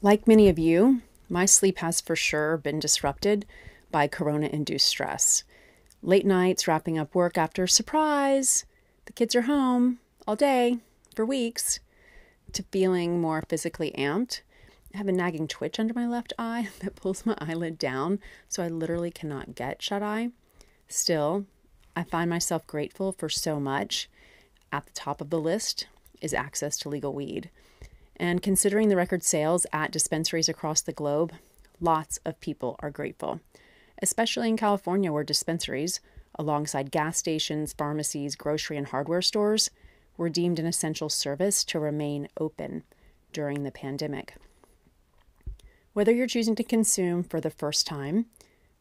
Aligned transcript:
Like 0.00 0.28
many 0.28 0.48
of 0.48 0.60
you, 0.60 1.02
my 1.28 1.44
sleep 1.44 1.78
has 1.78 2.00
for 2.00 2.14
sure 2.14 2.56
been 2.56 2.78
disrupted 2.78 3.44
by 3.90 4.06
corona 4.06 4.46
induced 4.46 4.86
stress. 4.86 5.42
Late 6.02 6.24
nights 6.24 6.68
wrapping 6.68 6.96
up 6.96 7.16
work 7.16 7.36
after 7.36 7.66
surprise, 7.66 8.64
the 9.06 9.12
kids 9.12 9.34
are 9.34 9.42
home 9.42 9.98
all 10.24 10.36
day 10.36 10.78
for 11.16 11.26
weeks, 11.26 11.80
to 12.52 12.62
feeling 12.70 13.20
more 13.20 13.42
physically 13.48 13.92
amped. 13.98 14.42
I 14.94 14.98
have 14.98 15.08
a 15.08 15.12
nagging 15.12 15.48
twitch 15.48 15.80
under 15.80 15.94
my 15.94 16.06
left 16.06 16.32
eye 16.38 16.68
that 16.80 16.94
pulls 16.94 17.26
my 17.26 17.36
eyelid 17.40 17.76
down, 17.76 18.20
so 18.48 18.62
I 18.62 18.68
literally 18.68 19.10
cannot 19.10 19.56
get 19.56 19.82
shut 19.82 20.04
eye. 20.04 20.30
Still, 20.86 21.44
I 21.96 22.04
find 22.04 22.30
myself 22.30 22.64
grateful 22.68 23.10
for 23.10 23.28
so 23.28 23.58
much. 23.58 24.08
At 24.70 24.86
the 24.86 24.92
top 24.92 25.20
of 25.20 25.30
the 25.30 25.40
list 25.40 25.88
is 26.20 26.32
access 26.32 26.78
to 26.78 26.88
legal 26.88 27.12
weed. 27.12 27.50
And 28.18 28.42
considering 28.42 28.88
the 28.88 28.96
record 28.96 29.22
sales 29.22 29.66
at 29.72 29.92
dispensaries 29.92 30.48
across 30.48 30.80
the 30.80 30.92
globe, 30.92 31.32
lots 31.80 32.18
of 32.24 32.40
people 32.40 32.76
are 32.80 32.90
grateful, 32.90 33.40
especially 34.02 34.48
in 34.48 34.56
California, 34.56 35.12
where 35.12 35.24
dispensaries, 35.24 36.00
alongside 36.36 36.90
gas 36.90 37.16
stations, 37.16 37.72
pharmacies, 37.72 38.34
grocery, 38.34 38.76
and 38.76 38.88
hardware 38.88 39.22
stores, 39.22 39.70
were 40.16 40.28
deemed 40.28 40.58
an 40.58 40.66
essential 40.66 41.08
service 41.08 41.62
to 41.64 41.78
remain 41.78 42.28
open 42.38 42.82
during 43.32 43.62
the 43.62 43.70
pandemic. 43.70 44.34
Whether 45.92 46.12
you're 46.12 46.26
choosing 46.26 46.56
to 46.56 46.64
consume 46.64 47.22
for 47.22 47.40
the 47.40 47.50
first 47.50 47.86
time, 47.86 48.26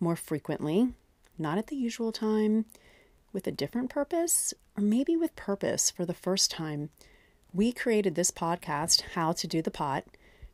more 0.00 0.16
frequently, 0.16 0.94
not 1.38 1.58
at 1.58 1.66
the 1.66 1.76
usual 1.76 2.12
time, 2.12 2.64
with 3.32 3.46
a 3.46 3.52
different 3.52 3.90
purpose, 3.90 4.54
or 4.76 4.82
maybe 4.82 5.16
with 5.16 5.36
purpose 5.36 5.90
for 5.90 6.06
the 6.06 6.14
first 6.14 6.50
time, 6.50 6.88
we 7.56 7.72
created 7.72 8.14
this 8.14 8.30
podcast, 8.30 9.00
How 9.14 9.32
to 9.32 9.46
Do 9.46 9.62
the 9.62 9.70
Pot, 9.70 10.04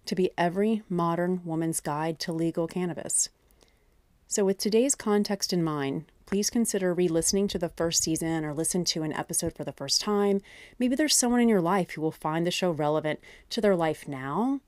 to 0.06 0.15
be 0.15 0.30
every 0.38 0.84
modern 0.88 1.41
woman's 1.45 1.80
guide 1.80 2.20
to 2.20 2.33
legal 2.33 2.69
cannabis. 2.69 3.29
So, 4.29 4.45
with 4.45 4.59
today's 4.59 4.95
context 4.95 5.52
in 5.52 5.65
mind, 5.65 6.04
please 6.27 6.49
consider 6.49 6.95
re 6.95 7.09
listening 7.09 7.49
to 7.49 7.59
the 7.59 7.71
first 7.71 8.04
season 8.04 8.45
or 8.45 8.54
listen 8.54 8.85
to 8.85 9.02
an 9.02 9.12
episode 9.12 9.52
for 9.52 9.65
the 9.65 9.73
first 9.73 10.01
time. 10.01 10.43
Maybe 10.79 10.95
there's 10.95 11.16
someone 11.16 11.40
in 11.40 11.49
your 11.49 11.60
life 11.60 11.90
who 11.90 12.01
will 12.01 12.12
find 12.12 12.46
the 12.46 12.52
show 12.52 12.71
relevant 12.71 13.18
to 13.51 13.60
their 13.60 13.74
life 13.74 14.07
now 14.07 14.60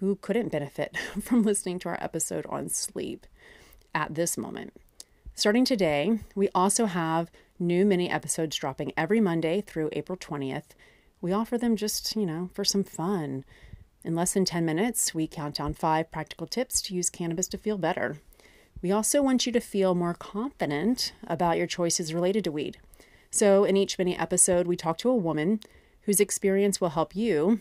who 0.00 0.16
couldn't 0.16 0.52
benefit 0.52 0.94
from 1.22 1.44
listening 1.44 1.78
to 1.78 1.88
our 1.88 1.98
episode 1.98 2.44
on 2.44 2.68
sleep 2.68 3.26
at 3.94 4.14
this 4.14 4.36
moment. 4.36 4.74
Starting 5.34 5.64
today, 5.64 6.18
we 6.34 6.50
also 6.54 6.84
have 6.84 7.30
new 7.58 7.86
mini 7.86 8.10
episodes 8.10 8.54
dropping 8.54 8.92
every 8.98 9.18
Monday 9.18 9.62
through 9.62 9.88
April 9.92 10.18
20th 10.18 10.74
we 11.24 11.32
offer 11.32 11.56
them 11.56 11.74
just, 11.74 12.14
you 12.16 12.26
know, 12.26 12.50
for 12.52 12.66
some 12.66 12.84
fun. 12.84 13.46
In 14.04 14.14
less 14.14 14.34
than 14.34 14.44
10 14.44 14.62
minutes, 14.62 15.14
we 15.14 15.26
count 15.26 15.54
down 15.54 15.72
five 15.72 16.12
practical 16.12 16.46
tips 16.46 16.82
to 16.82 16.94
use 16.94 17.08
cannabis 17.08 17.48
to 17.48 17.56
feel 17.56 17.78
better. 17.78 18.18
We 18.82 18.92
also 18.92 19.22
want 19.22 19.46
you 19.46 19.52
to 19.52 19.60
feel 19.60 19.94
more 19.94 20.12
confident 20.12 21.14
about 21.26 21.56
your 21.56 21.66
choices 21.66 22.12
related 22.12 22.44
to 22.44 22.52
weed. 22.52 22.76
So, 23.30 23.64
in 23.64 23.74
each 23.74 23.96
mini 23.96 24.14
episode, 24.18 24.66
we 24.66 24.76
talk 24.76 24.98
to 24.98 25.08
a 25.08 25.16
woman 25.16 25.60
whose 26.02 26.20
experience 26.20 26.78
will 26.78 26.90
help 26.90 27.16
you 27.16 27.60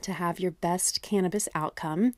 to 0.00 0.14
have 0.14 0.40
your 0.40 0.50
best 0.50 1.02
cannabis 1.02 1.48
outcome. 1.54 2.14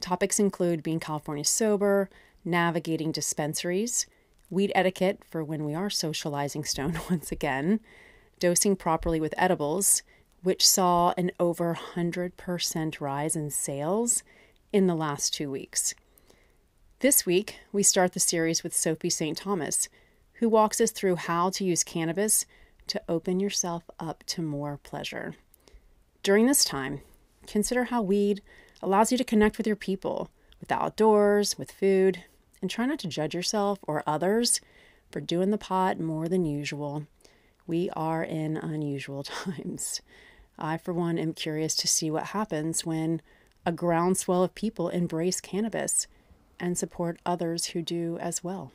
Topics 0.00 0.40
include 0.40 0.82
being 0.82 0.98
California 0.98 1.44
sober, 1.44 2.10
navigating 2.44 3.12
dispensaries, 3.12 4.06
weed 4.50 4.72
etiquette 4.74 5.22
for 5.30 5.44
when 5.44 5.64
we 5.64 5.72
are 5.72 5.88
socializing 5.88 6.64
stone 6.72 6.98
once 7.08 7.30
again, 7.30 7.78
dosing 8.40 8.74
properly 8.74 9.20
with 9.20 9.34
edibles, 9.36 10.02
which 10.42 10.66
saw 10.66 11.12
an 11.16 11.30
over 11.38 11.78
100% 11.94 13.00
rise 13.00 13.36
in 13.36 13.50
sales 13.50 14.24
in 14.72 14.86
the 14.86 14.94
last 14.94 15.32
two 15.32 15.50
weeks. 15.50 15.94
This 17.00 17.24
week, 17.24 17.58
we 17.70 17.82
start 17.82 18.14
the 18.14 18.20
series 18.20 18.62
with 18.62 18.74
Sophie 18.74 19.10
St. 19.10 19.36
Thomas, 19.36 19.88
who 20.34 20.48
walks 20.48 20.80
us 20.80 20.90
through 20.90 21.16
how 21.16 21.50
to 21.50 21.64
use 21.64 21.84
cannabis 21.84 22.46
to 22.86 23.02
open 23.08 23.40
yourself 23.40 23.84
up 24.00 24.24
to 24.26 24.42
more 24.42 24.80
pleasure. 24.82 25.34
During 26.22 26.46
this 26.46 26.64
time, 26.64 27.02
consider 27.46 27.84
how 27.84 28.02
weed 28.02 28.42
allows 28.82 29.12
you 29.12 29.18
to 29.18 29.24
connect 29.24 29.58
with 29.58 29.66
your 29.66 29.76
people, 29.76 30.30
with 30.58 30.70
the 30.70 30.82
outdoors, 30.82 31.58
with 31.58 31.70
food, 31.70 32.24
and 32.62 32.70
try 32.70 32.86
not 32.86 32.98
to 33.00 33.08
judge 33.08 33.34
yourself 33.34 33.78
or 33.82 34.02
others 34.06 34.60
for 35.10 35.20
doing 35.20 35.50
the 35.50 35.58
pot 35.58 36.00
more 36.00 36.28
than 36.28 36.46
usual 36.46 37.06
we 37.70 37.88
are 37.90 38.24
in 38.24 38.56
unusual 38.56 39.22
times. 39.44 40.02
I, 40.58 40.76
for 40.76 40.92
one, 40.92 41.18
am 41.18 41.32
curious 41.32 41.76
to 41.76 41.86
see 41.86 42.10
what 42.10 42.24
happens 42.24 42.84
when 42.84 43.22
a 43.64 43.70
groundswell 43.70 44.42
of 44.42 44.56
people 44.56 44.88
embrace 44.88 45.40
cannabis 45.40 46.08
and 46.58 46.76
support 46.76 47.20
others 47.24 47.66
who 47.66 47.80
do 47.80 48.18
as 48.18 48.42
well. 48.42 48.72